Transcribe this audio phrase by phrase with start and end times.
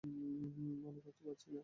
[0.83, 1.59] মনে করতে পারছি না।